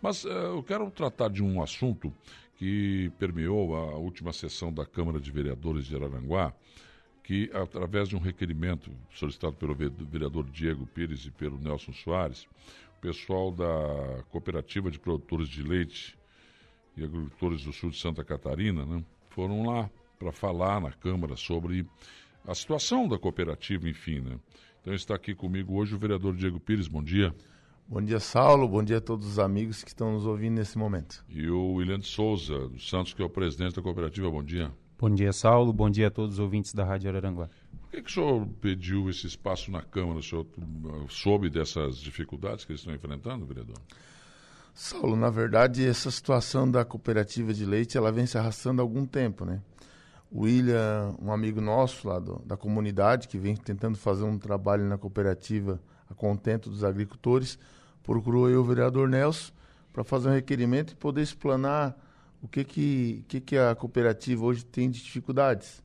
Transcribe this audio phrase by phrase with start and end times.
[0.00, 2.12] Mas uh, eu quero tratar de um assunto
[2.56, 6.52] que permeou a última sessão da Câmara de Vereadores de Araranguá,
[7.22, 12.46] que, através de um requerimento solicitado pelo vereador Diego Pires e pelo Nelson Soares,
[12.98, 16.18] o pessoal da Cooperativa de Produtores de Leite
[16.96, 21.86] e Agricultores do Sul de Santa Catarina né, foram lá para falar na Câmara sobre
[22.46, 24.20] a situação da cooperativa, enfim.
[24.20, 24.38] Né?
[24.80, 26.88] Então está aqui comigo hoje o vereador Diego Pires.
[26.88, 27.34] Bom dia.
[27.92, 28.68] Bom dia, Saulo.
[28.68, 31.24] Bom dia a todos os amigos que estão nos ouvindo nesse momento.
[31.28, 34.30] E o William de Souza, dos Santos, que é o presidente da cooperativa.
[34.30, 34.70] Bom dia.
[34.96, 35.72] Bom dia, Saulo.
[35.72, 37.48] Bom dia a todos os ouvintes da Rádio Araranguá.
[37.80, 40.20] Por que, que o senhor pediu esse espaço na Câmara?
[40.20, 40.46] O senhor
[41.08, 43.76] soube dessas dificuldades que eles estão enfrentando, vereador?
[44.72, 49.04] Saulo, na verdade, essa situação da cooperativa de leite, ela vem se arrastando há algum
[49.04, 49.60] tempo, né?
[50.30, 54.84] O William, um amigo nosso lá do, da comunidade, que vem tentando fazer um trabalho
[54.84, 57.58] na cooperativa a contento dos agricultores,
[58.02, 59.52] procurou eu, o vereador Nelson,
[59.92, 61.96] para fazer um requerimento e poder explanar
[62.42, 65.82] o que, que, que, que a cooperativa hoje tem de dificuldades.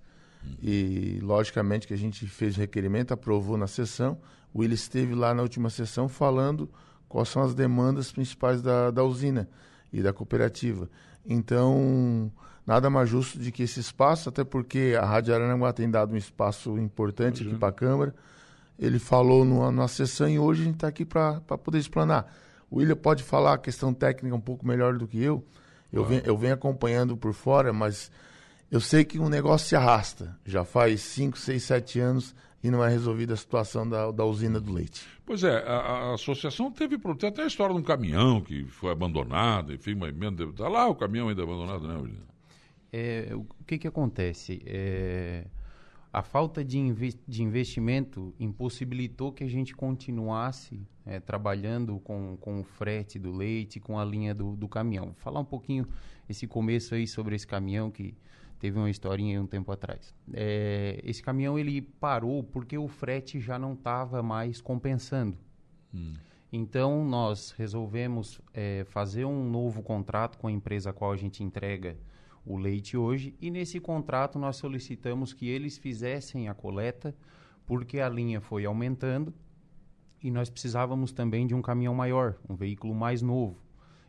[0.62, 4.18] E, logicamente, que a gente fez o requerimento, aprovou na sessão.
[4.54, 6.70] O William esteve lá na última sessão falando
[7.10, 9.50] quais são as demandas principais da, da usina
[9.92, 10.90] e da cooperativa.
[11.26, 12.32] Então,
[12.66, 16.18] nada mais justo de que esse espaço, até porque a Rádio Araranguá tem dado um
[16.18, 18.16] espaço importante aqui para a Câmara.
[18.78, 22.32] Ele falou no, na sessão e hoje a gente está aqui para poder explanar.
[22.70, 25.44] O William pode falar a questão técnica um pouco melhor do que eu.
[25.92, 28.12] Eu, venho, eu venho acompanhando por fora, mas
[28.70, 30.38] eu sei que um negócio se arrasta.
[30.46, 34.60] Já faz 5, 6, 7 anos e não é resolvida a situação da, da usina
[34.60, 35.08] do leite.
[35.26, 38.92] Pois é, a, a associação teve tem até a história de um caminhão que foi
[38.92, 40.44] abandonado, enfim, uma emenda.
[40.44, 42.24] Está lá o caminhão ainda abandonado, né, William?
[42.92, 44.62] É, o que, que acontece?
[44.66, 45.46] É,
[46.16, 52.62] a falta de, inve de investimento impossibilitou que a gente continuasse é, trabalhando com, com
[52.62, 55.08] o frete do leite, com a linha do, do caminhão.
[55.08, 55.86] Vou falar um pouquinho
[56.30, 58.16] esse começo aí sobre esse caminhão que
[58.60, 60.16] teve uma historinha um tempo atrás.
[60.32, 65.38] É, esse caminhão ele parou porque o frete já não estava mais compensando.
[65.94, 66.14] Hum.
[66.50, 71.44] Então nós resolvemos é, fazer um novo contrato com a empresa a qual a gente
[71.44, 71.98] entrega
[72.46, 77.16] o leite hoje e nesse contrato nós solicitamos que eles fizessem a coleta
[77.66, 79.34] porque a linha foi aumentando
[80.22, 83.66] e nós precisávamos também de um caminhão maior, um veículo mais novo.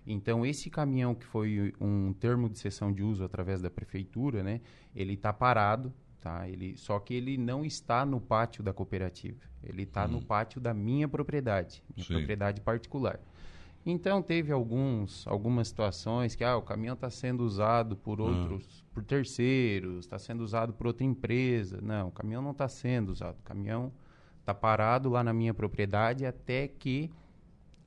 [0.06, 4.60] Então, esse caminhão que foi um termo de cessão de uso através da prefeitura, né,
[4.94, 6.48] ele está parado, tá?
[6.48, 9.40] Ele, só que ele não está no pátio da cooperativa.
[9.62, 10.12] Ele está hum.
[10.12, 12.14] no pátio da minha propriedade, minha Sim.
[12.14, 13.18] propriedade particular.
[13.88, 19.04] Então teve alguns, algumas situações que ah, o caminhão está sendo usado por outros, por
[19.04, 21.78] terceiros, está sendo usado por outra empresa.
[21.80, 23.38] Não, o caminhão não está sendo usado.
[23.38, 23.92] O caminhão
[24.40, 27.12] está parado lá na minha propriedade até que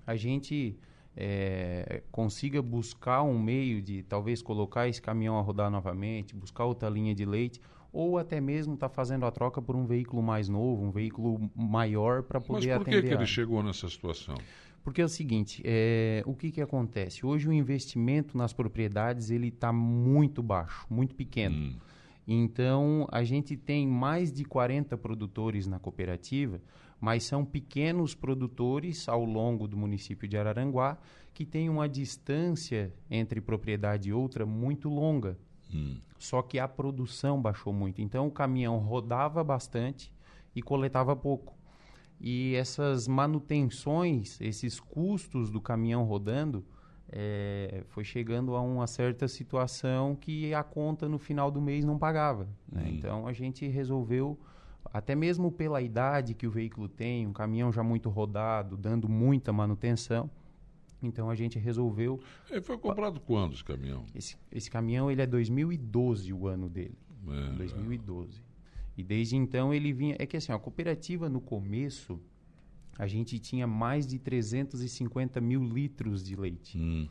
[0.07, 0.79] a gente
[1.17, 6.87] é, consiga buscar um meio de talvez colocar esse caminhão a rodar novamente, buscar outra
[6.87, 7.59] linha de leite,
[7.91, 11.51] ou até mesmo estar tá fazendo a troca por um veículo mais novo, um veículo
[11.53, 12.77] maior para poder atender.
[12.77, 14.35] Mas por que, que ele chegou nessa situação?
[14.89, 17.23] Porque é o seguinte, é, o que, que acontece?
[17.23, 21.55] Hoje o investimento nas propriedades ele está muito baixo, muito pequeno.
[21.55, 21.75] Hum.
[22.27, 26.59] Então, a gente tem mais de 40 produtores na cooperativa,
[26.99, 30.97] mas são pequenos produtores ao longo do município de Araranguá
[31.35, 35.37] que têm uma distância entre propriedade e outra muito longa.
[35.71, 35.97] Hum.
[36.17, 38.01] Só que a produção baixou muito.
[38.01, 40.11] Então o caminhão rodava bastante
[40.55, 41.58] e coletava pouco.
[42.19, 46.65] E essas manutenções, esses custos do caminhão rodando,
[47.11, 51.97] é, foi chegando a uma certa situação que a conta no final do mês não
[51.97, 52.47] pagava.
[52.71, 52.89] Né?
[52.89, 54.37] Então a gente resolveu
[54.85, 59.53] até mesmo pela idade que o veículo tem, um caminhão já muito rodado, dando muita
[59.53, 60.29] manutenção.
[61.01, 62.19] Então a gente resolveu.
[62.49, 64.05] Ele foi comprado quando esse caminhão?
[64.13, 66.97] Esse, esse caminhão ele é 2012 o ano dele.
[67.27, 68.41] É, 2012.
[68.99, 70.17] E desde então ele vinha.
[70.19, 72.19] É que assim, a cooperativa no começo
[72.97, 76.77] a gente tinha mais de 350 mil litros de leite.
[76.77, 77.07] Hum.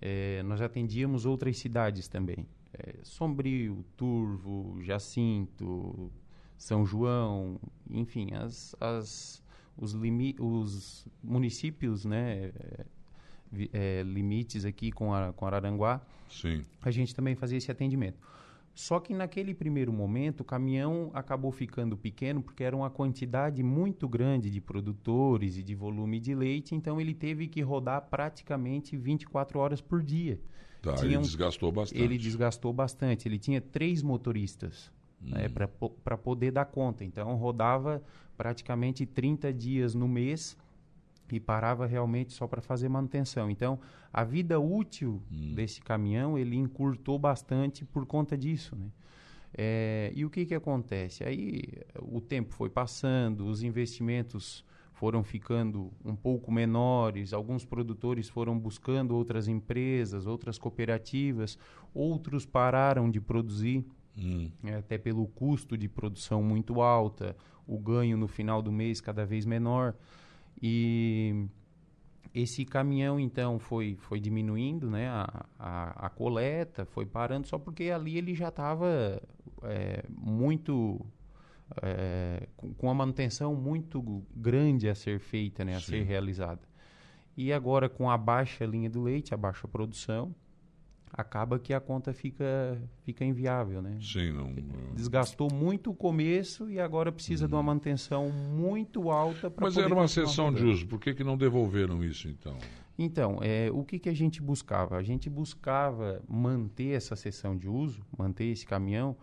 [0.00, 2.46] É, nós atendíamos outras cidades também.
[2.72, 6.12] É, Sombrio, Turvo, Jacinto,
[6.56, 7.58] são João,
[7.90, 9.42] enfim, as, as,
[9.76, 12.52] os, limi, os municípios, né,
[13.72, 16.00] é, limites aqui com, a, com Araranguá,
[16.30, 16.62] Sim.
[16.80, 18.16] a gente também fazia esse atendimento.
[18.74, 24.08] Só que naquele primeiro momento o caminhão acabou ficando pequeno porque era uma quantidade muito
[24.08, 29.58] grande de produtores e de volume de leite, então ele teve que rodar praticamente 24
[29.58, 30.40] horas por dia.
[30.80, 32.02] Tá, Tinha ele um, desgastou bastante.
[32.02, 33.28] Ele desgastou bastante.
[33.28, 34.90] Ele tinha três motoristas
[35.20, 35.90] né, hum.
[36.02, 37.04] para poder dar conta.
[37.04, 38.02] Então, rodava
[38.36, 40.56] praticamente 30 dias no mês
[41.32, 43.50] e parava realmente só para fazer manutenção.
[43.50, 43.80] Então,
[44.12, 45.54] a vida útil hum.
[45.54, 48.86] desse caminhão ele encurtou bastante por conta disso, né?
[49.54, 51.24] É, e o que que acontece?
[51.24, 51.62] Aí
[52.00, 54.64] o tempo foi passando, os investimentos
[54.94, 61.58] foram ficando um pouco menores, alguns produtores foram buscando outras empresas, outras cooperativas,
[61.92, 63.84] outros pararam de produzir,
[64.16, 64.50] hum.
[64.64, 67.36] é, até pelo custo de produção muito alta,
[67.66, 69.94] o ganho no final do mês cada vez menor.
[70.62, 71.46] E
[72.34, 77.90] esse caminhão, então, foi, foi diminuindo né, a, a, a coleta, foi parando, só porque
[77.90, 79.20] ali ele já estava
[79.64, 81.04] é, muito.
[81.82, 85.92] É, com, com a manutenção muito grande a ser feita, né, a Sim.
[85.92, 86.60] ser realizada.
[87.36, 90.34] E agora, com a baixa linha do leite, a baixa produção,
[91.12, 93.98] acaba que a conta fica, fica inviável, né?
[94.00, 94.54] Sim, não...
[94.94, 99.92] Desgastou muito o começo e agora precisa de uma manutenção muito alta para Mas era
[99.92, 102.56] uma sessão de uso, por que, que não devolveram isso então?
[102.98, 104.96] Então, é, o que, que a gente buscava?
[104.96, 109.16] A gente buscava manter essa sessão de uso, manter esse caminhão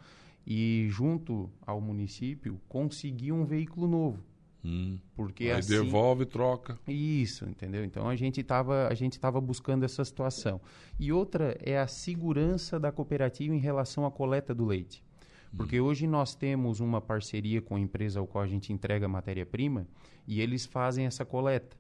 [0.46, 4.24] e, junto ao município, conseguir um veículo novo.
[4.64, 4.98] Hum.
[5.16, 6.78] Porque Aí assim, devolve, troca.
[6.88, 7.84] Isso, entendeu?
[7.84, 10.60] Então a gente estava a gente tava buscando essa situação.
[11.00, 15.04] E outra é a segurança da cooperativa em relação à coleta do leite.
[15.56, 15.86] Porque hum.
[15.86, 19.88] hoje nós temos uma parceria com a empresa ao qual a gente entrega matéria-prima
[20.28, 21.78] e eles fazem essa coleta.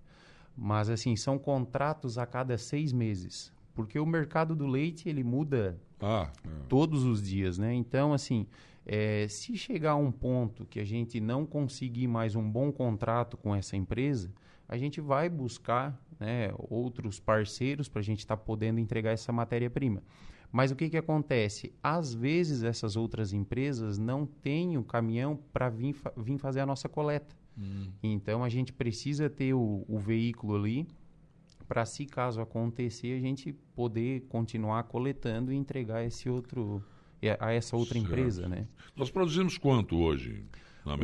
[0.55, 3.51] Mas assim, são contratos a cada seis meses.
[3.75, 6.49] Porque o mercado do leite ele muda ah, é.
[6.67, 7.73] todos os dias, né?
[7.73, 8.45] Então, assim,
[8.85, 13.37] é, se chegar a um ponto que a gente não conseguir mais um bom contrato
[13.37, 14.31] com essa empresa,
[14.67, 19.31] a gente vai buscar né, outros parceiros para a gente estar tá podendo entregar essa
[19.31, 20.03] matéria-prima.
[20.51, 21.73] Mas o que, que acontece?
[21.81, 26.65] Às vezes essas outras empresas não têm o caminhão para vir, fa vir fazer a
[26.65, 27.35] nossa coleta.
[27.57, 27.91] Hum.
[28.01, 30.87] Então a gente precisa ter o, o veículo ali
[31.67, 36.83] para, se caso acontecer, a gente poder continuar coletando e entregar esse outro
[37.39, 38.11] a essa outra certo.
[38.11, 38.67] empresa, né?
[38.95, 40.43] Nós produzimos quanto hoje?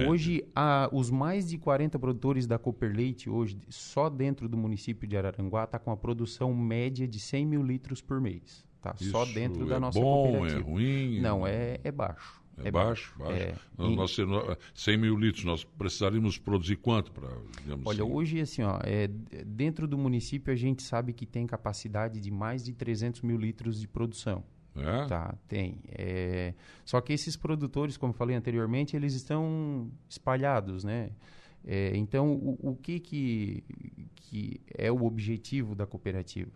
[0.07, 5.07] Hoje, a, os mais de 40 produtores da Cooper Leite, hoje, só dentro do município
[5.07, 8.65] de Araranguá, está com a produção média de 100 mil litros por mês.
[8.81, 8.95] Tá?
[8.97, 10.59] só dentro é da nossa bom, cooperativa.
[10.59, 11.19] É ruim?
[11.19, 12.39] Não, é, é baixo.
[12.57, 13.15] É, é baixo?
[13.17, 13.33] baixo.
[13.33, 17.27] É, nós, nós, 100 mil litros, nós precisaríamos produzir quanto para,
[17.83, 18.13] Olha, assim?
[18.13, 22.63] hoje, assim, ó, é, dentro do município, a gente sabe que tem capacidade de mais
[22.63, 24.43] de 300 mil litros de produção.
[24.75, 25.05] É?
[25.07, 25.79] Tá, tem.
[25.89, 26.53] É...
[26.83, 31.11] Só que esses produtores, como falei anteriormente, eles estão espalhados, né?
[31.67, 33.63] É, então, o, o, que, que,
[34.15, 36.51] que é o objetivo da cooperativa?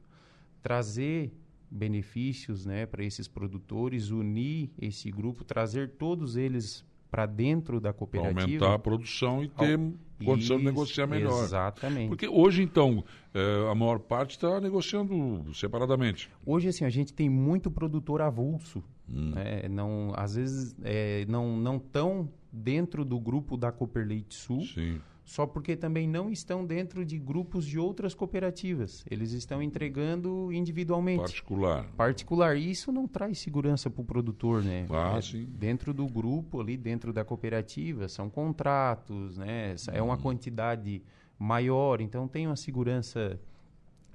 [0.62, 1.34] Trazer
[1.70, 8.42] benefícios né, para esses produtores, unir esse grupo, trazer todos eles para dentro da cooperativa.
[8.42, 9.80] Aumentar a produção e ter.
[10.26, 11.44] Condição Isso, de negociar melhor.
[11.44, 12.10] Exatamente.
[12.10, 16.30] Porque hoje, então, é, a maior parte está negociando separadamente.
[16.46, 18.84] Hoje, assim, a gente tem muito produtor avulso.
[19.08, 19.32] Hum.
[19.36, 19.68] Né?
[19.70, 24.62] Não, às vezes, é, não, não tão dentro do grupo da Cooper Leite Sul.
[24.62, 29.06] Sim só porque também não estão dentro de grupos de outras cooperativas.
[29.08, 31.20] Eles estão entregando individualmente.
[31.20, 31.86] Particular.
[31.96, 32.58] Particular.
[32.58, 34.88] E isso não traz segurança para o produtor, né?
[34.90, 35.46] Ah, é, sim.
[35.46, 39.76] Dentro do grupo, ali dentro da cooperativa, são contratos, né?
[39.94, 40.18] É uma hum.
[40.18, 41.04] quantidade
[41.38, 43.40] maior, então tem uma segurança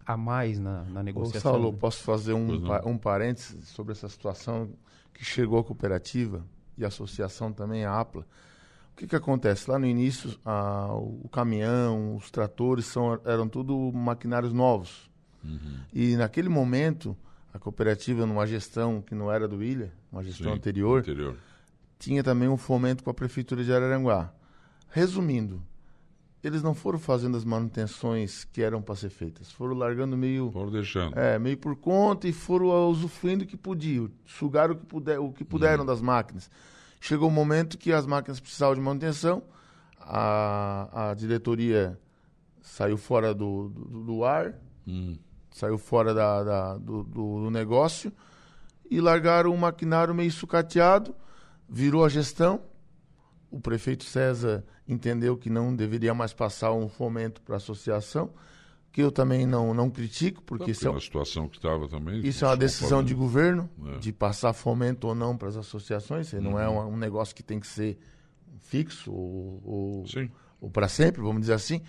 [0.04, 1.52] a mais na, na negociação.
[1.52, 1.78] Ô, Saulo, né?
[1.78, 4.68] posso fazer um, um parênteses sobre essa situação
[5.12, 6.44] que chegou à cooperativa
[6.76, 8.26] e a associação também, a APLA
[8.94, 9.68] o que, que acontece?
[9.68, 15.10] Lá no início, a, o caminhão, os tratores são, eram tudo maquinários novos.
[15.42, 15.80] Uhum.
[15.92, 17.16] E naquele momento,
[17.52, 21.36] a cooperativa, numa gestão que não era do Ilha, uma gestão Sim, anterior, anterior,
[21.98, 24.32] tinha também um fomento com a prefeitura de Araranguá.
[24.90, 25.60] Resumindo,
[26.40, 30.70] eles não foram fazendo as manutenções que eram para ser feitas, foram largando meio, foram
[30.70, 35.18] deixando, é, meio por conta e foram usufruindo o que podiam, sugaram o que, puder,
[35.18, 35.86] o que puderam uhum.
[35.86, 36.48] das máquinas.
[37.06, 39.42] Chegou o um momento que as máquinas precisavam de manutenção,
[40.00, 42.00] a, a diretoria
[42.62, 44.54] saiu fora do, do, do ar,
[44.88, 45.18] hum.
[45.50, 48.10] saiu fora da, da do, do, negócio
[48.90, 51.14] e largaram o maquinário meio sucateado,
[51.68, 52.62] virou a gestão.
[53.50, 58.32] O prefeito César entendeu que não deveria mais passar um fomento para a associação
[58.94, 62.24] que eu também não, não critico, porque isso é uma situação que estava também.
[62.24, 63.98] Isso é uma decisão de governo, é.
[63.98, 66.32] de passar fomento ou não para as associações.
[66.32, 66.40] Uhum.
[66.40, 66.90] Não é uhum.
[66.90, 67.98] um, um, negócio que tem que ser
[68.60, 70.04] fixo ou, ou,
[70.60, 71.82] ou para sempre, vamos dizer assim.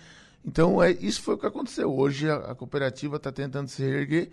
[0.44, 1.96] Então, é, isso foi o que aconteceu.
[1.96, 4.30] Hoje a, a cooperativa está tentando se reerguer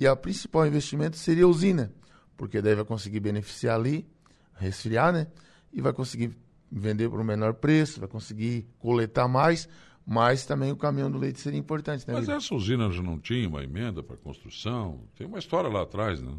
[0.00, 1.92] e a principal investimento seria a usina,
[2.38, 4.08] porque daí vai conseguir beneficiar ali,
[4.54, 5.26] resfriar, né?
[5.70, 6.34] E vai conseguir
[6.72, 9.68] vender por um menor preço, vai conseguir coletar mais,
[10.06, 12.14] Mas também o caminhão do leite seria importante, né?
[12.14, 15.00] Mas essa usina já não tinha uma emenda para construção?
[15.16, 16.34] Tem uma história lá atrás, né?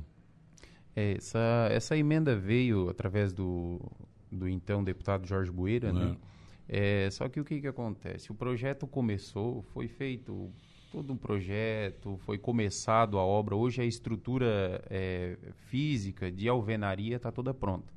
[0.96, 3.82] É, essa, essa emenda veio através do,
[4.32, 6.16] do então deputado Jorge Bueira, né?
[6.68, 8.32] É, só que o que, que acontece?
[8.32, 10.52] O projeto começou, foi feito
[10.92, 13.56] todo um projeto, foi começado a obra.
[13.56, 17.94] Hoje a estrutura é, física de alvenaria está toda pronta.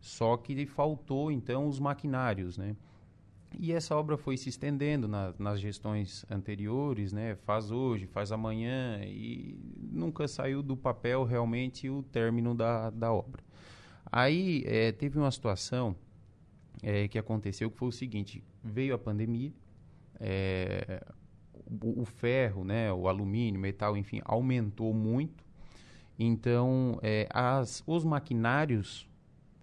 [0.00, 2.76] Só que faltou então os maquinários, né?
[3.56, 7.36] E essa obra foi se estendendo na, nas gestões anteriores, né?
[7.36, 9.58] Faz hoje, faz amanhã e
[9.90, 13.42] nunca saiu do papel realmente o término da, da obra.
[14.10, 15.96] Aí é, teve uma situação
[16.82, 19.52] é, que aconteceu que foi o seguinte: veio a pandemia,
[20.20, 21.02] é,
[21.82, 25.46] o, o, ferro, né, o alumínio, metal, enfim, aumentou muito.
[26.18, 26.98] Então,
[27.32, 29.07] as, os maquinários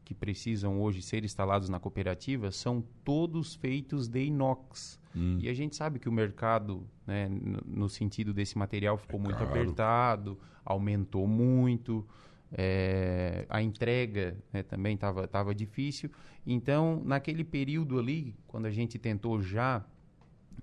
[0.06, 5.00] que precisam hoje ser instalados na cooperativa são todos feitos de inox.
[5.16, 5.40] Hum.
[5.42, 7.28] E a gente sabe que o mercado, né,
[7.66, 9.50] no, sentido desse material, ficou é muito caro.
[9.50, 12.08] apertado, aumentou muito.
[12.52, 16.12] É, a entrega né, também estava tava difícil.
[16.46, 19.84] Então, naquele período ali, quando a gente tentou já,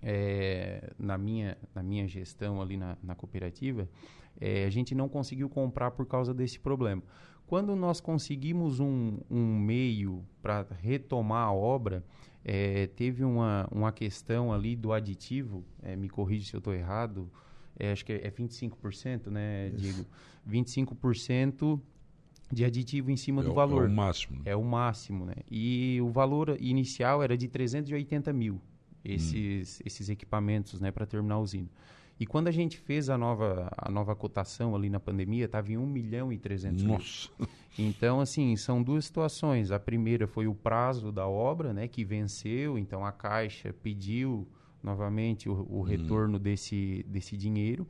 [0.01, 3.89] é, na, minha, na minha gestão ali na, na cooperativa,
[4.41, 7.03] é, a gente não conseguiu comprar por causa desse problema.
[7.53, 12.03] Quando nós conseguimos um, um meio para retomar a obra,
[12.43, 17.31] é, teve uma, uma questão ali do aditivo, é, me corrija se eu estou errado,
[17.79, 19.69] é, acho que é 25%, né.
[19.77, 20.07] Diego?
[20.49, 21.79] 25%
[22.51, 23.83] de aditivo em cima é do valor.
[23.83, 24.43] É o máximo.
[24.47, 25.35] É o máximo, né?
[25.51, 28.63] E o valor inicial era de 380 mil,
[29.05, 29.83] esses, hum.
[29.85, 31.69] esses equipamentos, né, para terminar a usina.
[32.23, 35.77] E quando a gente fez a nova, a nova cotação ali na pandemia, estava em
[35.77, 37.29] 1 milhão e 300 Nossa.
[37.37, 37.49] mil.
[37.77, 39.73] Então, assim, são duas situações.
[39.73, 44.47] A primeira foi o prazo da obra, né, que venceu, então a Caixa pediu
[44.81, 45.83] novamente o, o hum.
[45.83, 47.89] retorno desse, desse dinheiro.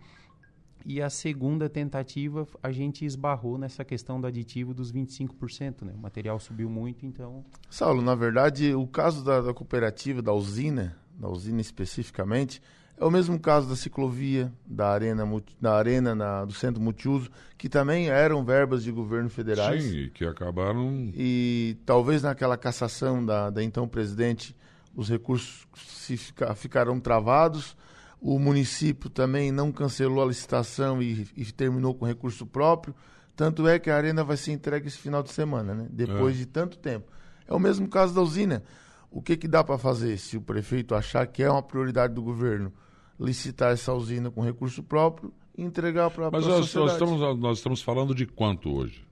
[0.87, 5.83] E a segunda tentativa, a gente esbarrou nessa questão do aditivo dos 25%.
[5.83, 5.93] Né?
[5.95, 7.45] O material subiu muito, então.
[7.69, 12.63] Saulo, na verdade, o caso da, da cooperativa, da usina, da usina especificamente,
[12.97, 15.25] é o mesmo caso da ciclovia, da arena,
[15.61, 19.83] da arena na, do centro multiuso, que também eram verbas de governo federais.
[19.83, 21.11] Sim, e que acabaram.
[21.15, 24.55] E talvez naquela cassação da, da então presidente,
[24.95, 27.77] os recursos se fica, ficaram travados.
[28.21, 32.95] O município também não cancelou a licitação e, e, terminou com recurso próprio.
[33.35, 35.89] Tanto é que a arena vai ser entregue esse final de semana, né?
[35.91, 36.39] depois é.
[36.39, 37.11] de tanto tempo.
[37.49, 38.63] É o mesmo caso da usina.
[39.13, 42.23] O que, que dá para fazer se o prefeito achar que é uma prioridade do
[42.23, 42.73] governo?
[43.23, 47.59] licitar essa usina com recurso próprio e entregar para a Mas nós, nós, estamos, nós
[47.59, 49.07] estamos falando de quanto hoje?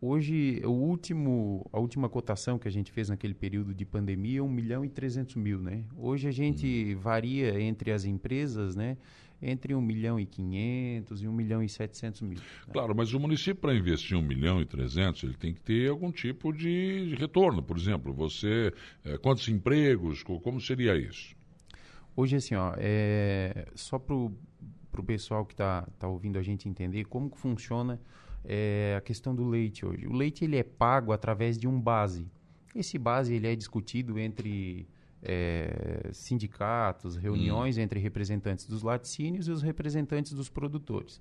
[0.00, 4.42] Hoje, o último, a última cotação que a gente fez naquele período de pandemia é
[4.42, 5.84] 1 milhão e 300 mil, né?
[5.96, 6.98] Hoje a gente hum.
[6.98, 8.96] varia entre as empresas, né?
[9.42, 12.38] Entre 1 milhão e 500 e 1 milhão e 700 mil.
[12.38, 12.44] Né?
[12.72, 16.12] Claro, mas o município, para investir 1 milhão e 300, ele tem que ter algum
[16.12, 17.62] tipo de retorno.
[17.62, 18.72] Por exemplo, você,
[19.04, 21.34] é, quantos empregos, como seria isso?
[22.14, 27.04] Hoje, assim, ó, é, só para o pessoal que está tá ouvindo a gente entender
[27.06, 28.00] como que funciona
[28.44, 30.06] é, a questão do leite hoje.
[30.06, 32.26] O leite ele é pago através de um base.
[32.74, 34.86] Esse base ele é discutido entre
[35.22, 37.80] é, sindicatos, reuniões hum.
[37.80, 41.20] entre representantes dos laticínios e os representantes dos produtores.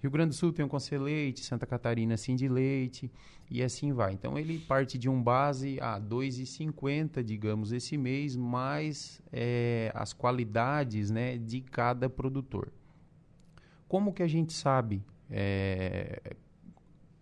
[0.00, 3.10] Rio Grande do Sul tem o Conselho Leite, Santa Catarina Cindy Leite
[3.50, 4.12] e assim vai.
[4.12, 11.10] Então ele parte de um base a 2,50, digamos, esse mês, mais é, as qualidades
[11.10, 12.70] né, de cada produtor.
[13.88, 16.36] Como que a gente sabe é,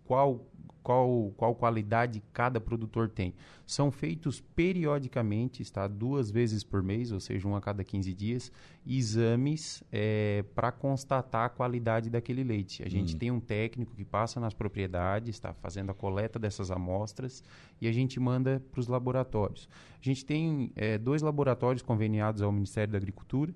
[0.03, 0.45] qual
[0.83, 3.33] qual, qual qualidade cada produtor tem.
[3.65, 8.51] São feitos periodicamente, está duas vezes por mês, ou seja, um a cada 15 dias,
[8.85, 12.83] exames é, para constatar a qualidade daquele leite.
[12.83, 13.17] A gente hum.
[13.17, 17.43] tem um técnico que passa nas propriedades, está fazendo a coleta dessas amostras
[17.79, 19.69] e a gente manda para os laboratórios.
[19.99, 23.55] A gente tem é, dois laboratórios conveniados ao Ministério da Agricultura,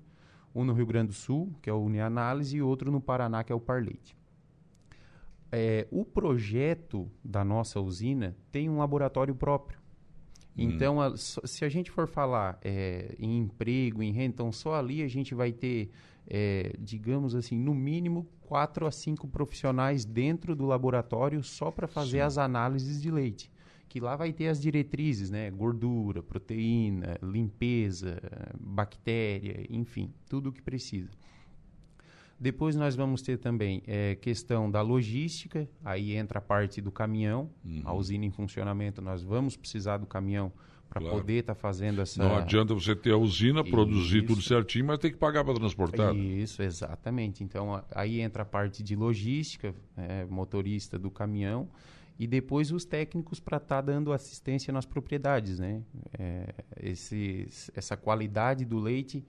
[0.54, 3.52] um no Rio Grande do Sul, que é o Unianálise, e outro no Paraná, que
[3.52, 4.17] é o Parleite
[5.50, 9.78] é, o projeto da nossa usina tem um laboratório próprio.
[10.56, 10.62] Hum.
[10.62, 15.02] Então, a, se a gente for falar é, em emprego, em renda, então só ali
[15.02, 15.90] a gente vai ter,
[16.26, 22.18] é, digamos assim, no mínimo quatro a cinco profissionais dentro do laboratório só para fazer
[22.18, 22.24] Sim.
[22.24, 23.50] as análises de leite.
[23.88, 25.50] Que lá vai ter as diretrizes, né?
[25.50, 28.20] Gordura, proteína, limpeza,
[28.60, 31.10] bactéria, enfim, tudo o que precisa.
[32.40, 37.50] Depois nós vamos ter também é, questão da logística, aí entra a parte do caminhão,
[37.64, 37.82] uhum.
[37.84, 40.52] a usina em funcionamento, nós vamos precisar do caminhão
[40.88, 41.16] para claro.
[41.16, 42.22] poder estar tá fazendo essa.
[42.22, 43.70] Não adianta você ter a usina, Isso.
[43.70, 46.14] produzir tudo certinho, mas tem que pagar para transportar.
[46.14, 47.44] Isso, exatamente.
[47.44, 51.68] Então aí entra a parte de logística, é, motorista do caminhão
[52.18, 55.82] e depois os técnicos para estar tá dando assistência nas propriedades, né?
[56.18, 56.54] É,
[57.74, 59.24] essa qualidade do leite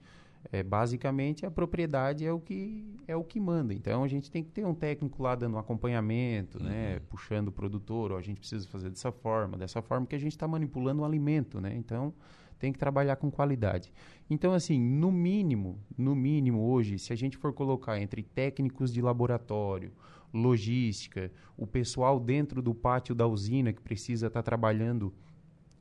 [0.52, 3.74] é, basicamente a propriedade é o que é o que manda.
[3.74, 6.94] Então a gente tem que ter um técnico lá dando um acompanhamento, né, uhum.
[6.94, 8.12] né, puxando o produtor.
[8.12, 11.04] Ó, a gente precisa fazer dessa forma, dessa forma que a gente está manipulando o
[11.04, 11.74] alimento, né?
[11.76, 12.12] Então
[12.58, 13.92] tem que trabalhar com qualidade.
[14.28, 19.00] Então assim, no mínimo, no mínimo hoje, se a gente for colocar entre técnicos de
[19.00, 19.92] laboratório,
[20.32, 25.12] logística, o pessoal dentro do pátio da usina que precisa estar tá trabalhando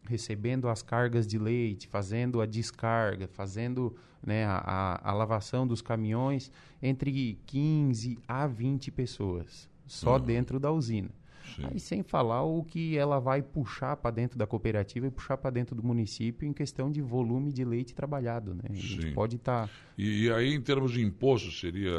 [0.10, 6.52] recebendo as cargas de leite, fazendo a descarga, fazendo né, a, a, lavação dos caminhões,
[6.82, 10.22] entre 15 a 20 pessoas, só uhum.
[10.22, 11.12] dentro da usina.
[11.56, 11.66] Sim.
[11.72, 15.50] Aí sem falar o que ela vai puxar para dentro da cooperativa e puxar para
[15.50, 18.64] dentro do município em questão de volume de leite trabalhado, né?
[18.70, 19.68] A gente pode estar...
[19.68, 19.74] Tá...
[19.98, 21.92] E, e, aí, em termos de imposto, seria...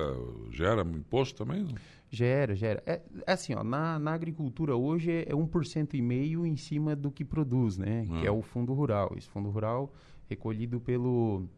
[0.50, 1.64] gera imposto também?
[1.64, 1.74] Não?
[2.12, 2.82] Gera, gera.
[2.84, 7.08] É, é, assim, ó, na, na agricultura hoje é 1% e meio em cima do
[7.08, 8.04] que produz, né?
[8.10, 8.20] Ah.
[8.20, 9.14] Que é o fundo rural.
[9.16, 9.92] Esse fundo rural
[10.28, 11.48] recolhido pelo,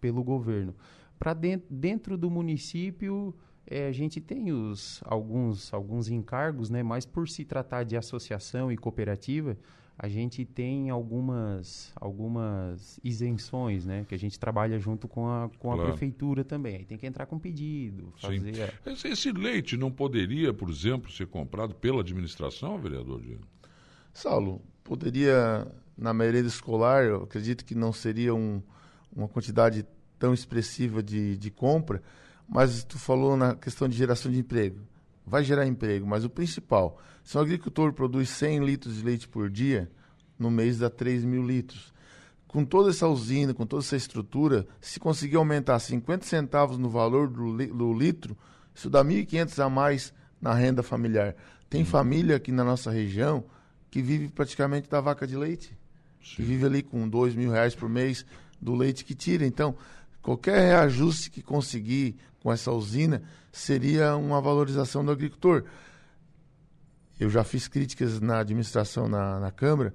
[0.00, 0.74] pelo governo.
[1.18, 3.34] Para dentro, dentro do município,
[3.66, 6.82] é, a gente tem os, alguns, alguns encargos, né?
[6.82, 9.56] Mas por se tratar de associação e cooperativa,
[9.96, 14.04] a gente tem algumas, algumas isenções, né?
[14.08, 15.82] Que a gente trabalha junto com a, com claro.
[15.82, 16.76] a prefeitura também.
[16.76, 18.72] Aí tem que entrar com pedido, fazer...
[18.84, 23.46] Esse, esse, leite não poderia, por exemplo, ser comprado pela administração, vereador Gino?
[24.12, 25.66] Saulo, poderia,
[25.96, 28.62] na merenda escolar, eu acredito que não seria um,
[29.14, 29.86] uma quantidade
[30.18, 32.02] tão expressiva de, de compra,
[32.48, 34.80] mas tu falou na questão de geração de emprego
[35.26, 39.48] vai gerar emprego, mas o principal, se um agricultor produz 100 litros de leite por
[39.48, 39.90] dia,
[40.38, 41.92] no mês dá 3 mil litros.
[42.46, 47.28] Com toda essa usina, com toda essa estrutura, se conseguir aumentar 50 centavos no valor
[47.28, 48.36] do, do litro,
[48.74, 51.34] isso dá 1.500 a mais na renda familiar.
[51.68, 51.86] Tem hum.
[51.86, 53.44] família aqui na nossa região
[53.90, 55.76] que vive praticamente da vaca de leite.
[56.22, 56.36] Sim.
[56.36, 58.24] Que vive ali com 2 mil reais por mês
[58.60, 59.44] do leite que tira.
[59.46, 59.76] Então,
[60.24, 65.64] qualquer reajuste que conseguir com essa usina seria uma valorização do agricultor.
[67.20, 69.94] Eu já fiz críticas na administração, na, na Câmara.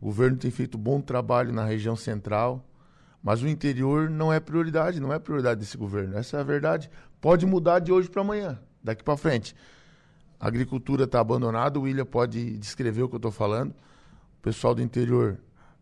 [0.00, 2.64] O governo tem feito bom trabalho na região central,
[3.20, 6.16] mas o interior não é prioridade, não é prioridade desse governo.
[6.16, 6.88] Essa é a verdade.
[7.20, 9.54] Pode mudar de hoje para amanhã, daqui para frente.
[10.38, 13.70] A agricultura está abandonada, o William pode descrever o que eu estou falando.
[13.70, 15.38] O pessoal do interior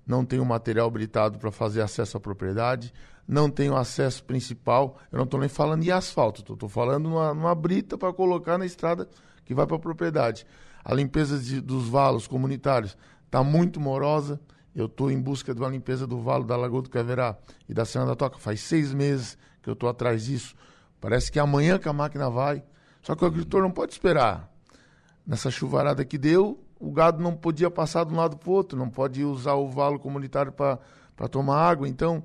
[0.07, 2.93] não tem o material habilitado para fazer acesso à propriedade
[3.27, 4.99] não tem o acesso principal.
[5.11, 8.67] Eu não estou nem falando de asfalto, estou falando numa, numa brita para colocar na
[8.67, 9.09] estrada
[9.45, 10.47] que vai para a propriedade.
[10.85, 14.40] A limpeza de, dos valos comunitários está muito morosa.
[14.75, 17.37] Eu estou em busca de uma limpeza do valo da Lagoa do Caverá
[17.69, 18.38] e da Serra da Toca.
[18.38, 20.55] Faz seis meses que eu estou atrás disso.
[21.01, 22.62] Parece que é amanhã que a máquina vai.
[23.01, 24.51] Só que o agricultor não pode esperar.
[25.27, 28.79] Nessa chuvarada que deu, o gado não podia passar de um lado para o outro,
[28.79, 31.88] não pode usar o valo comunitário para tomar água.
[31.88, 32.23] Então,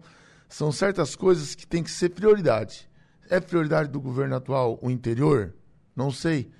[0.49, 2.89] são certas coisas que tem que ser prioridade.
[3.29, 5.53] É prioridade do governo atual o interior?
[5.95, 6.51] Não sei.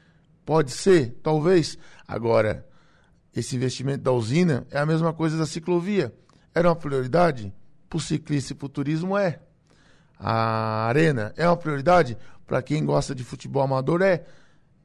[0.46, 1.78] Pode ser, talvez.
[2.08, 2.66] Agora,
[3.36, 6.14] esse investimento da usina é a mesma coisa da ciclovia.
[6.56, 7.54] Era uma prioridade?
[7.90, 9.40] Para o ciclista e para o turismo é.
[10.18, 12.18] A arena é uma prioridade?
[12.46, 14.26] Para quem gosta de futebol amador é.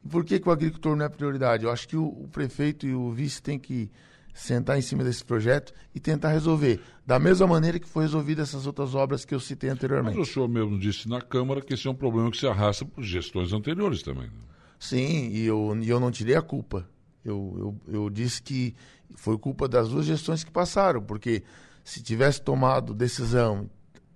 [0.09, 1.65] Por que, que o agricultor não é prioridade?
[1.65, 3.91] Eu acho que o, o prefeito e o vice têm que
[4.35, 8.67] sentar em cima desse projeto e tentar resolver, da mesma maneira que foi resolvida essas
[8.67, 10.19] outras obras que eu citei anteriormente.
[10.19, 12.85] Mas o senhor mesmo disse na Câmara que esse é um problema que se arrasta
[12.85, 14.27] por gestões anteriores também.
[14.27, 14.33] Né?
[14.79, 16.87] Sim, e eu, e eu não tirei a culpa.
[17.25, 18.75] Eu, eu, eu disse que
[19.15, 21.45] foi culpa das duas gestões que passaram, porque
[21.85, 23.71] se tivesse tomado decisão,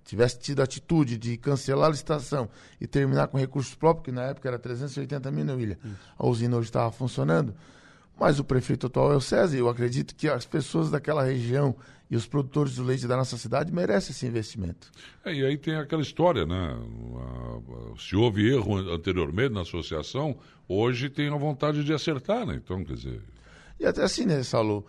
[0.09, 4.23] tivesse tido a atitude de cancelar a licitação e terminar com recursos próprios, que na
[4.23, 5.77] época era 380 mil, né, William?
[6.17, 7.55] A usina hoje estava funcionando
[8.19, 11.73] mas o prefeito atual é o César e eu acredito que as pessoas daquela região
[12.11, 14.91] e os produtores do leite da nossa cidade merecem esse investimento.
[15.23, 16.75] É, e aí tem aquela história, né?
[17.97, 20.35] Se houve erro anteriormente na associação,
[20.67, 22.55] hoje tem a vontade de acertar, né?
[22.55, 23.21] Então, quer dizer...
[23.79, 24.85] E até assim, né, Saulo?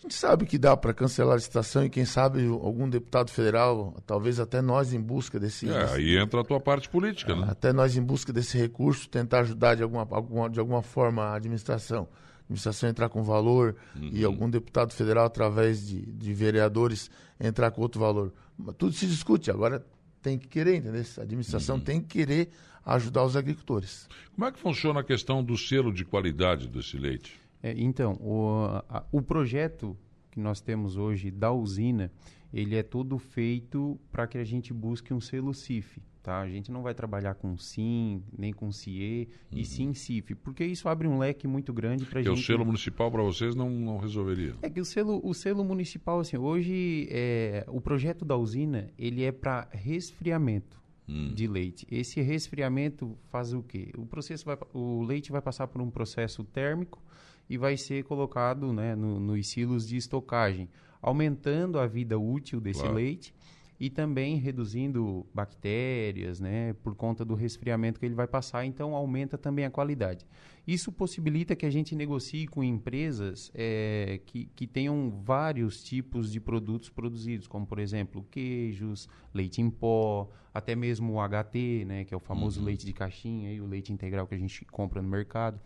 [0.00, 3.94] A gente sabe que dá para cancelar a licitação e quem sabe algum deputado federal,
[4.06, 5.68] talvez até nós em busca desse...
[5.68, 7.48] É, aí entra a tua parte política, né?
[7.50, 11.36] Até nós em busca desse recurso, tentar ajudar de alguma, alguma de alguma forma a
[11.36, 12.08] administração
[12.50, 14.10] administração entrar com valor uhum.
[14.12, 18.32] e algum deputado federal, através de, de vereadores, entrar com outro valor.
[18.76, 19.86] Tudo se discute, agora
[20.20, 21.04] tem que querer, entendeu?
[21.18, 21.82] A administração uhum.
[21.82, 22.50] tem que querer
[22.84, 24.08] ajudar os agricultores.
[24.34, 27.39] Como é que funciona a questão do selo de qualidade desse leite?
[27.62, 29.96] É, então, o, a, o projeto
[30.30, 32.10] que nós temos hoje da usina,
[32.52, 36.00] ele é todo feito para que a gente busque um selo CIF.
[36.22, 36.40] Tá?
[36.40, 39.58] A gente não vai trabalhar com SIM, nem com CIE, uhum.
[39.58, 42.38] e sim CIF, porque isso abre um leque muito grande para a gente...
[42.38, 44.54] o selo municipal para vocês não, não resolveria?
[44.60, 49.24] É que o selo, o selo municipal, assim, hoje, é, o projeto da usina, ele
[49.24, 51.32] é para resfriamento hum.
[51.34, 51.86] de leite.
[51.90, 53.90] Esse resfriamento faz o quê?
[53.96, 57.02] O, processo vai, o leite vai passar por um processo térmico
[57.50, 60.68] e vai ser colocado né, no, nos silos de estocagem,
[61.02, 62.94] aumentando a vida útil desse claro.
[62.94, 63.34] leite
[63.80, 69.36] e também reduzindo bactérias, né, por conta do resfriamento que ele vai passar, então aumenta
[69.36, 70.26] também a qualidade.
[70.66, 76.38] Isso possibilita que a gente negocie com empresas é, que, que tenham vários tipos de
[76.38, 82.14] produtos produzidos, como por exemplo queijos, leite em pó, até mesmo o HT, né, que
[82.14, 82.66] é o famoso uhum.
[82.66, 85.58] leite de caixinha e o leite integral que a gente compra no mercado.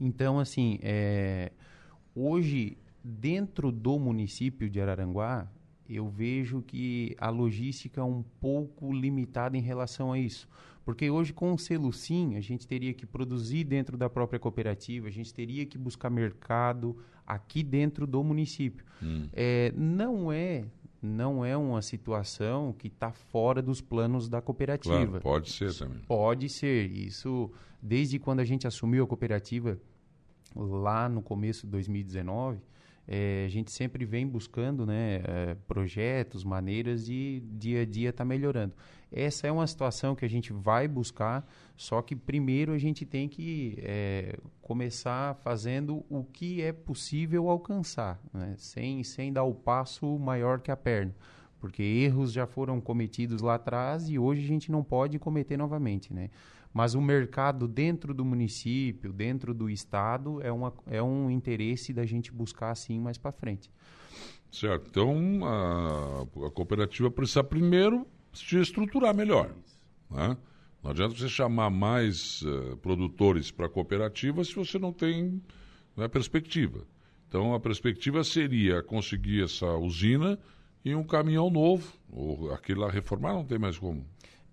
[0.00, 1.52] Então, assim, é,
[2.14, 5.50] hoje dentro do município de Araranguá,
[5.88, 10.48] eu vejo que a logística é um pouco limitada em relação a isso.
[10.84, 15.08] Porque hoje, com o selo SIM, a gente teria que produzir dentro da própria cooperativa,
[15.08, 18.84] a gente teria que buscar mercado aqui dentro do município.
[19.02, 19.28] Hum.
[19.32, 20.64] É, não é
[21.00, 25.20] não é uma situação que está fora dos planos da cooperativa.
[25.20, 26.00] Claro, pode ser também.
[26.06, 26.90] Pode ser.
[26.90, 29.78] Isso, desde quando a gente assumiu a cooperativa,
[30.54, 32.60] lá no começo de 2019,
[33.10, 38.18] é, a gente sempre vem buscando né, é, projetos, maneiras de dia a dia estar
[38.18, 38.74] tá melhorando.
[39.10, 43.26] Essa é uma situação que a gente vai buscar, só que primeiro a gente tem
[43.26, 50.18] que é, começar fazendo o que é possível alcançar, né, sem, sem dar o passo
[50.18, 51.14] maior que a perna.
[51.58, 56.12] Porque erros já foram cometidos lá atrás e hoje a gente não pode cometer novamente.
[56.12, 56.30] Né?
[56.78, 62.06] Mas o mercado dentro do município, dentro do estado, é, uma, é um interesse da
[62.06, 63.68] gente buscar assim mais para frente.
[64.48, 64.86] Certo.
[64.88, 69.52] Então, a, a, cooperativa precisa primeiro se estruturar melhor.
[70.08, 70.36] Né?
[70.80, 75.42] Não adianta você chamar mais uh, produtores para a cooperativa se você não tem
[75.96, 76.86] né, perspectiva.
[77.26, 80.38] Então, a perspectiva seria conseguir essa usina
[80.84, 84.06] e um caminhão novo, ou aquele lá reformar não tem mais como.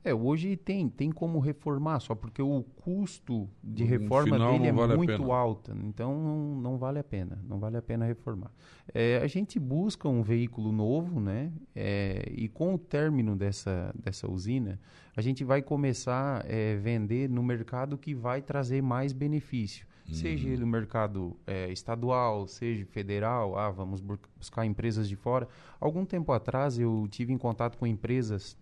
[0.06, 4.96] É, hoje tem, tem como reformar, só porque o custo de reforma dele é vale
[4.96, 8.52] muito alto, então não, não vale a pena, não vale a pena reformar.
[8.94, 11.52] É, a gente busca um veículo novo, né?
[11.76, 14.80] É, e com o término dessa, dessa usina,
[15.18, 19.88] a gente vai começar a é, vender no mercado que vai trazer mais benefício.
[20.08, 20.14] Uhum.
[20.14, 25.48] Seja ele o mercado é, estadual, seja federal, ah, vamos buscar empresas de fora.
[25.80, 28.56] Algum tempo atrás eu tive em contato com empresas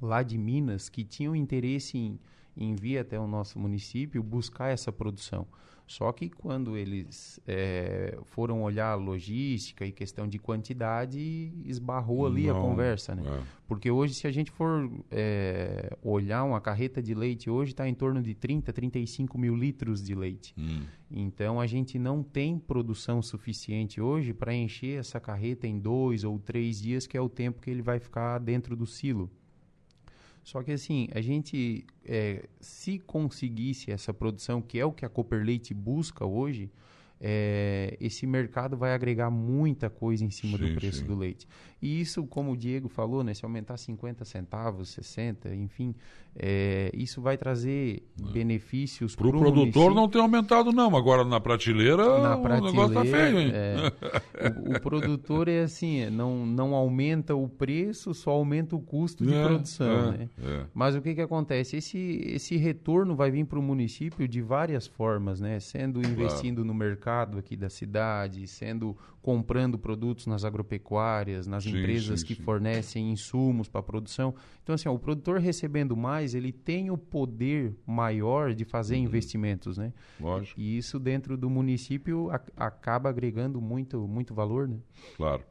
[0.00, 2.18] lá de Minas que tinham interesse em,
[2.56, 5.46] em vir até o nosso município buscar essa produção.
[5.86, 12.48] Só que quando eles é, foram olhar a logística e questão de quantidade, esbarrou ali
[12.48, 13.22] Não, a conversa, né?
[13.24, 13.42] É.
[13.68, 17.94] Porque hoje, se a gente for é, olhar uma carreta de leite, hoje está em
[17.94, 20.52] torno de 30, 35 mil litros de leite.
[20.58, 20.82] Hum.
[21.08, 26.36] Então, a gente não tem produção suficiente hoje para encher essa carreta em dois ou
[26.36, 29.30] três dias, que é o tempo que ele vai ficar dentro do silo.
[30.46, 35.08] Só que assim, a gente, é, se conseguisse essa produção, que é o que a
[35.08, 36.70] Cooper Leite busca hoje,
[37.20, 41.04] é, esse mercado vai agregar muita coisa em cima sim, do preço sim.
[41.04, 41.48] do leite.
[41.82, 45.92] E isso, como o Diego falou, né, se aumentar 50 centavos, 60, enfim,
[46.38, 48.32] é, isso vai trazer é.
[48.32, 49.94] benefícios para o produtor município.
[49.94, 53.50] não tem aumentado não, agora na prateleira, na prateleira o negócio está feio, hein?
[53.54, 53.92] É,
[54.66, 59.24] o, o, produtor é assim, é, não, não aumenta o preço, só aumenta o custo
[59.24, 60.28] de é, produção, né?
[60.74, 61.76] Mas o que que acontece?
[61.76, 65.58] Esse, esse retorno vai vir para o município de várias formas, né?
[65.58, 66.68] Sendo investindo claro.
[66.68, 68.96] no mercado aqui da cidade, sendo
[69.26, 72.42] comprando produtos nas agropecuárias, nas sim, empresas sim, que sim.
[72.44, 74.32] fornecem insumos para a produção.
[74.62, 79.02] Então, assim, ó, o produtor recebendo mais, ele tem o poder maior de fazer uhum.
[79.02, 79.92] investimentos, né?
[80.20, 80.60] Lógico.
[80.60, 84.78] E isso dentro do município a, acaba agregando muito, muito valor, né?
[85.16, 85.42] Claro.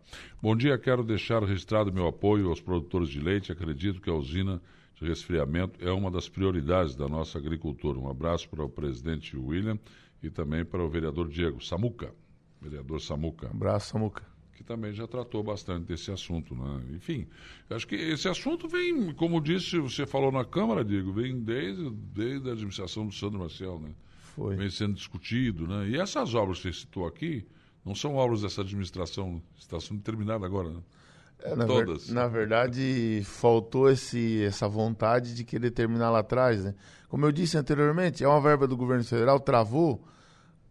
[0.41, 3.51] Bom dia, quero deixar registrado meu apoio aos produtores de leite.
[3.51, 4.61] Acredito que a usina
[4.95, 7.99] de resfriamento é uma das prioridades da nossa agricultura.
[7.99, 9.77] Um abraço para o presidente William
[10.23, 12.13] e também para o vereador Diego Samuca
[12.61, 13.47] vereador Samuca.
[13.47, 14.23] abraço, Samuca.
[14.53, 16.81] Que também já tratou bastante desse assunto, né?
[16.91, 17.27] Enfim,
[17.69, 22.49] acho que esse assunto vem, como disse, você falou na Câmara, Diego, vem desde, desde
[22.49, 23.89] a administração do Sandro Marcel, né?
[24.33, 24.55] Foi.
[24.55, 25.89] Vem sendo discutido, né?
[25.89, 27.45] E essas obras que você citou aqui,
[27.85, 30.79] não são obras dessa administração, está sendo terminada agora, né?
[31.39, 32.07] É, na, Todas.
[32.07, 36.73] Ver, na verdade, faltou esse, essa vontade de querer terminar lá atrás, né?
[37.07, 40.03] Como eu disse anteriormente, é uma verba do governo federal, travou,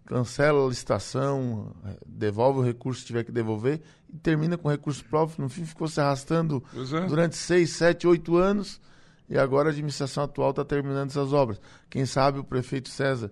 [0.06, 1.74] cancela a licitação,
[2.06, 3.80] devolve o recurso se tiver que devolver
[4.12, 5.42] e termina com recurso próprio.
[5.42, 7.06] No fim, ficou se arrastando é.
[7.06, 8.80] durante seis, sete, oito anos
[9.28, 11.60] e agora a administração atual está terminando essas obras.
[11.88, 13.30] Quem sabe o prefeito César.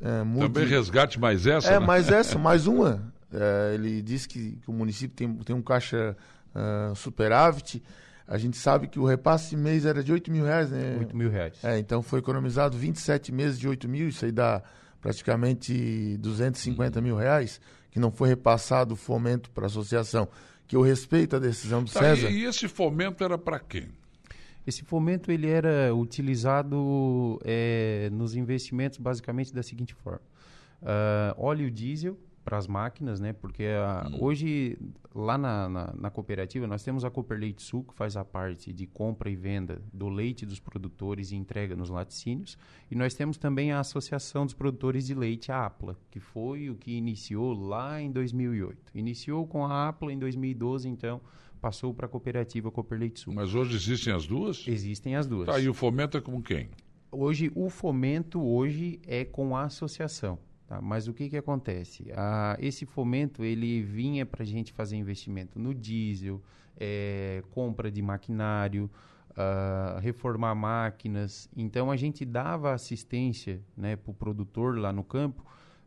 [0.00, 0.46] É, mude...
[0.46, 1.68] Também resgate mais essa?
[1.68, 1.86] É, né?
[1.86, 3.12] mais essa, mais uma.
[3.32, 6.16] É, ele disse que, que, o município tem, tem um caixa
[6.54, 7.82] uh, superávit.
[8.26, 10.96] A gente sabe que o repasse mês era de 8 mil reais, né?
[10.98, 11.58] 8 mil reais.
[11.62, 14.62] É, então foi economizado 27 meses de 8 mil, isso aí dá
[15.04, 20.26] praticamente 250 mil reais, que não foi repassado o fomento para a associação.
[20.66, 22.30] Que eu respeito a decisão do tá, César.
[22.30, 23.90] E, e esse fomento era para quem?
[24.66, 30.22] Esse fomento ele era utilizado é, nos investimentos basicamente da seguinte forma:
[30.80, 33.32] uh, óleo diesel para as máquinas, né?
[33.32, 34.18] Porque a, hum.
[34.20, 34.78] hoje,
[35.14, 38.72] lá na, na, na, cooperativa, nós temos a Cooper Leite Sul, que faz a parte
[38.72, 42.58] de compra e venda do leite dos produtores e entrega nos laticínios.
[42.90, 46.74] E nós temos também a Associação dos Produtores de Leite, a APLA, que foi o
[46.74, 48.92] que iniciou lá em 2008.
[48.94, 51.20] Iniciou com a APLA em 2012, então
[51.60, 53.32] passou para a cooperativa Cooper Leite Sul.
[53.32, 54.68] Mas hoje existem as duas?
[54.68, 55.46] Existem as duas.
[55.46, 56.68] Tá, e o fomento é com quem?
[57.10, 60.38] Hoje, o fomento hoje é com a associação.
[60.74, 60.80] Tá?
[60.82, 62.06] Mas o que, que acontece?
[62.16, 66.42] Ah, esse fomento ele vinha para a gente fazer investimento no diesel,
[66.76, 68.90] é, compra de maquinário,
[69.36, 71.48] ah, reformar máquinas.
[71.56, 75.44] Então a gente dava assistência né, para o produtor lá no campo,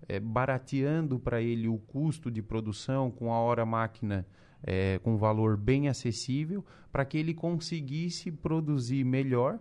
[0.08, 4.26] é, barateando para ele o custo de produção com a hora máquina
[4.64, 9.60] é, com valor bem acessível, para que ele conseguisse produzir melhor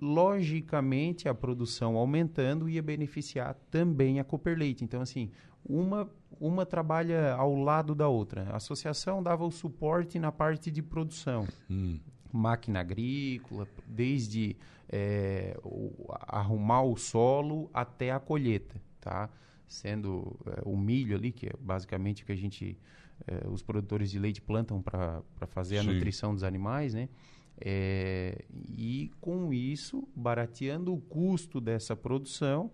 [0.00, 4.84] logicamente a produção aumentando ia beneficiar também a Cooper Leite.
[4.84, 5.30] Então, assim,
[5.64, 8.48] uma, uma trabalha ao lado da outra.
[8.50, 11.46] A associação dava o suporte na parte de produção.
[11.70, 11.98] Hum.
[12.32, 14.56] Máquina agrícola, desde
[14.88, 19.30] é, o, arrumar o solo até a colheita, tá?
[19.66, 22.76] Sendo é, o milho ali, que é basicamente o que a gente,
[23.26, 25.88] é, os produtores de leite plantam para fazer Sim.
[25.88, 27.08] a nutrição dos animais, né?
[27.60, 28.44] É,
[28.76, 32.70] e com isso, barateando o custo dessa produção,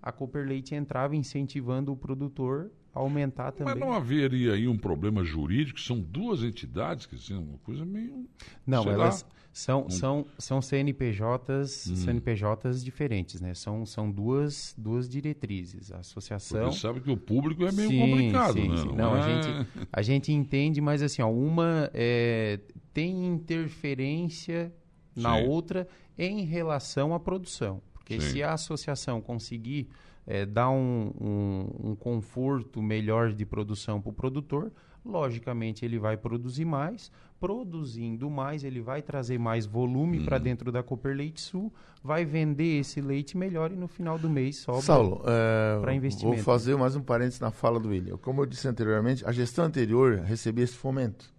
[0.00, 3.74] a Cooper Leite entrava incentivando o produtor a aumentar também.
[3.74, 5.80] Mas não haveria aí um problema jurídico?
[5.80, 8.28] São duas entidades, que assim, uma coisa meio.
[8.66, 9.90] Não, elas são, um...
[9.90, 11.96] são, são CNPJs, hum.
[11.96, 13.54] CNPJs diferentes, né?
[13.54, 15.92] São, são duas, duas diretrizes.
[15.92, 16.72] A associação.
[16.72, 18.76] Você sabe que o público é meio sim, complicado, sim, né?
[18.76, 18.86] Sim.
[18.88, 19.20] Não, não é...
[19.20, 22.60] a, gente, a gente entende, mas assim, ó, uma é,
[22.92, 24.72] tem interferência
[25.14, 25.46] na Sim.
[25.46, 27.82] outra em relação à produção.
[27.92, 28.30] Porque Sim.
[28.30, 29.88] se a associação conseguir
[30.26, 34.72] é, dar um, um, um, conforto melhor de produção para o produtor,
[35.04, 37.10] logicamente ele vai produzir mais.
[37.40, 40.42] Produzindo mais, ele vai trazer mais volume para uhum.
[40.42, 44.58] dentro da Cooper Leite Sul, vai vender esse leite melhor e no final do mês
[44.58, 46.36] sobra para é, investimento.
[46.36, 48.16] Vou fazer mais um parênteses na fala do William.
[48.16, 51.31] Como eu disse anteriormente, a gestão anterior recebia esse fomento.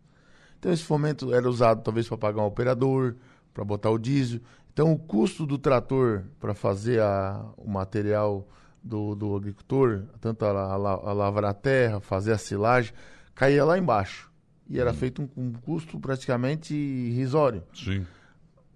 [0.64, 3.16] Então esse fomento era usado talvez para pagar um operador,
[3.54, 4.40] para botar o diesel.
[4.72, 8.48] Então o custo do trator para fazer a, o material
[8.82, 12.94] do, do agricultor, tanto a, a, a lavrar a terra, fazer a silagem,
[13.36, 14.32] caía lá embaixo.
[14.70, 14.94] E era hum.
[14.94, 17.64] feito um, um, custo praticamente irrisório.
[17.74, 18.08] Sim.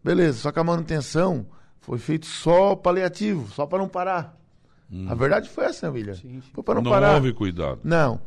[0.03, 1.45] Beleza, só que a manutenção
[1.79, 4.37] foi feito só paliativo, só para não parar.
[4.91, 5.05] Hum.
[5.09, 6.15] A verdade foi essa, William.
[6.15, 6.51] Sim, sim.
[6.53, 7.07] Foi para não, não parar.
[7.07, 7.79] Não houve cuidado.
[7.81, 8.19] Não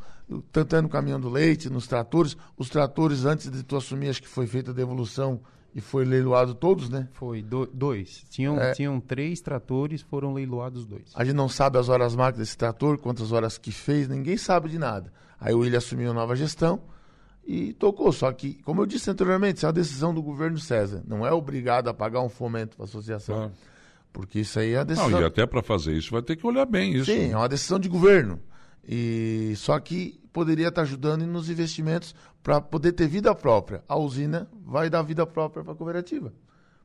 [0.53, 2.37] tanto é no caminhão do leite, nos tratores.
[2.57, 5.41] Os tratores, antes de tu assumir, acho que foi feita a devolução
[5.75, 7.09] e foi leiloado todos, né?
[7.13, 8.25] Foi, do, dois.
[8.31, 8.73] Tinham, é.
[8.73, 11.11] tinham três tratores, foram leiloados dois.
[11.15, 14.69] A gente não sabe as horas máquinas desse trator, quantas horas que fez, ninguém sabe
[14.69, 15.13] de nada.
[15.39, 16.81] Aí o William assumiu a nova gestão
[17.47, 18.13] e tocou.
[18.13, 21.03] Só que, como eu disse anteriormente, isso é uma decisão do governo César.
[21.07, 23.45] Não é obrigado a pagar um fomento para a associação.
[23.45, 23.51] Ah.
[24.13, 25.11] Porque isso aí é a decisão.
[25.11, 27.07] Não, e até para fazer isso vai ter que olhar bem isso.
[27.07, 28.41] Sim, é uma decisão de governo.
[28.87, 33.83] E só que poderia estar ajudando nos investimentos para poder ter vida própria.
[33.89, 36.33] A usina vai dar vida própria para a cooperativa,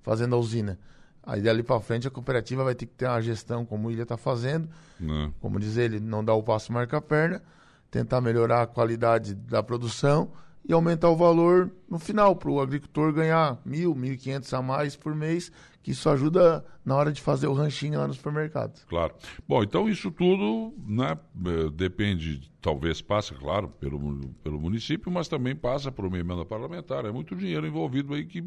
[0.01, 0.79] fazendo a usina.
[1.23, 4.03] Aí dali para frente a cooperativa vai ter que ter uma gestão como o Ilha
[4.03, 4.69] está fazendo.
[4.99, 5.33] Não.
[5.39, 7.41] Como diz ele, não dar o passo marca a perna,
[7.89, 10.31] tentar melhorar a qualidade da produção
[10.67, 14.61] e aumentar o valor no final, para o agricultor ganhar mil, mil e quinhentos a
[14.61, 15.51] mais por mês,
[15.83, 18.83] que isso ajuda na hora de fazer o ranchinho lá no supermercado.
[18.87, 19.13] Claro.
[19.47, 25.55] Bom, então isso tudo né, é, depende, talvez passa, claro, pelo, pelo município, mas também
[25.55, 27.05] passa por uma emenda parlamentar.
[27.05, 28.43] É muito dinheiro envolvido aí que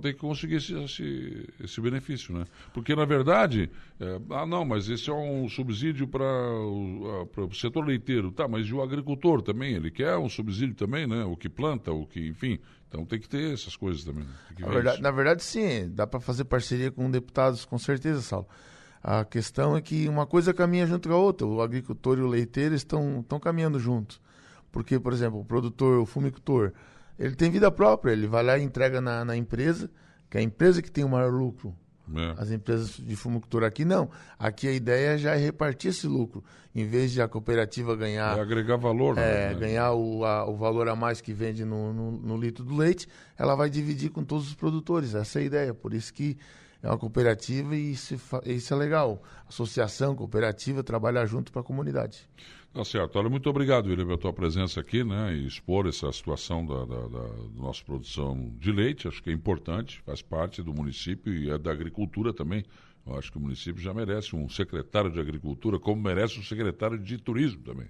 [0.00, 2.44] ter que conseguir esse, esse, esse benefício, né?
[2.74, 3.70] Porque, na verdade,
[4.00, 8.32] é, ah, não, mas esse é um subsídio para o, o setor leiteiro.
[8.32, 9.74] Tá, mas e o agricultor também?
[9.74, 11.24] Ele quer um subsídio também, né?
[11.24, 12.58] O que planta, o que, enfim.
[12.88, 14.24] Então tem que ter essas coisas também.
[14.24, 14.30] Né?
[14.58, 18.48] Na verdade, na verdade, sim, dá para fazer parceria com deputados, com certeza, Saulo.
[19.02, 21.46] A questão é que uma coisa caminha junto com a outra.
[21.46, 24.20] O agricultor e o leiteiro estão, estão caminhando juntos.
[24.72, 26.72] Porque, por exemplo, o produtor, o fumicultor,
[27.18, 28.12] ele tem vida própria.
[28.12, 29.90] Ele vai lá e entrega na, na empresa,
[30.30, 31.74] que é a empresa que tem o maior lucro.
[32.14, 32.40] É.
[32.40, 34.08] As empresas de fumicultura aqui não.
[34.38, 36.44] Aqui a ideia já é repartir esse lucro.
[36.74, 38.38] Em vez de a cooperativa ganhar.
[38.38, 39.50] É agregar valor, né?
[39.50, 42.76] É, ganhar o, a, o valor a mais que vende no, no, no, litro do
[42.76, 45.14] leite, ela vai dividir com todos os produtores.
[45.14, 45.74] Essa é a ideia.
[45.74, 46.36] Por isso que
[46.82, 49.22] é uma cooperativa e isso, isso é legal.
[49.48, 52.28] Associação, cooperativa, trabalhar junto para a comunidade.
[52.76, 53.18] Tá certo.
[53.18, 55.34] Olha, muito obrigado, William, pela tua presença aqui, né?
[55.34, 59.08] E expor essa situação da, da, da, da, nossa produção de leite.
[59.08, 62.66] Acho que é importante, faz parte do município e é da agricultura também.
[63.06, 66.98] Eu acho que o município já merece um secretário de agricultura, como merece um secretário
[66.98, 67.88] de turismo também.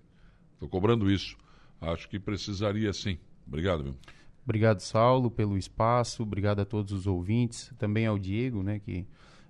[0.53, 1.37] Estou cobrando isso.
[1.81, 3.19] Acho que precisaria sim.
[3.45, 3.97] Obrigado, viu?
[4.45, 6.23] Obrigado, Saulo, pelo espaço.
[6.23, 7.73] Obrigado a todos os ouvintes.
[7.77, 9.05] Também ao Diego, né, que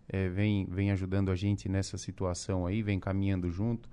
[0.09, 3.87] é, vem, vem ajudando a gente nessa situação aí, vem caminhando junto.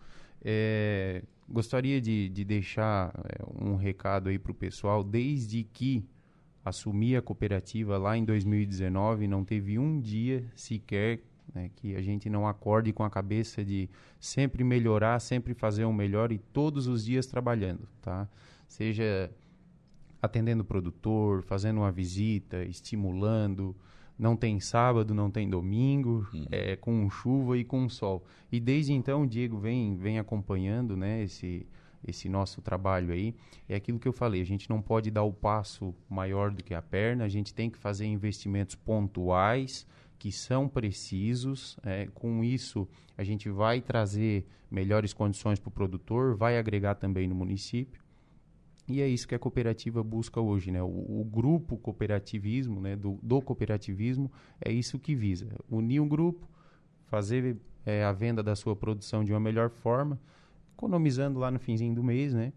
[0.44, 5.04] É, gostaria de, de deixar é, um recado aí para o pessoal.
[5.04, 6.04] Desde que
[6.64, 11.22] assumi a cooperativa lá em 2019, não teve um dia sequer
[11.54, 15.94] né, que a gente não acorde com a cabeça de sempre melhorar, sempre fazer um
[15.94, 18.28] melhor e todos os dias trabalhando, tá?
[18.68, 19.30] Seja
[20.22, 23.76] atendendo o produtor, fazendo uma visita, estimulando,
[24.18, 26.46] não tem sábado, não tem domingo, hum.
[26.52, 28.24] é, com chuva e com sol.
[28.52, 31.66] E desde então o Diego vem, vem acompanhando né, esse,
[32.06, 33.36] esse nosso trabalho aí.
[33.68, 36.74] É aquilo que eu falei, a gente não pode dar o passo maior do que
[36.74, 39.88] a perna, a gente tem que fazer investimentos pontuais
[40.20, 41.78] que são precisos.
[41.84, 47.28] É, com isso, a gente vai trazer melhores condições para o produtor, vai agregar também
[47.28, 48.03] no município.
[48.88, 50.82] E é isso que a cooperativa busca hoje, né?
[50.82, 52.96] O, o grupo cooperativismo, né?
[52.96, 55.48] Do, do, cooperativismo, é isso que visa.
[55.70, 56.48] Unir um grupo,
[57.06, 60.20] fazer é, a venda da sua produção de uma melhor forma,
[60.74, 62.52] economizando lá no finzinho do mês, né?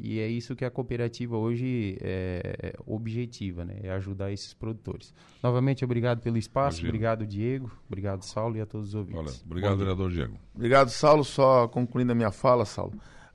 [0.00, 3.80] E é isso que a cooperativa hoje é, objetiva, né?
[3.82, 5.12] É ajudar esses produtores.
[5.42, 6.88] Novamente, obrigado pelo espaço, Imagina.
[6.88, 9.20] obrigado, Diego, obrigado, Saulo, e a todos os ouvintes.
[9.20, 10.38] Olha, obrigado, vereador Diego.
[10.54, 11.24] Obrigado, Saulo.
[11.24, 12.94] Só concluindo a minha fala, Saulo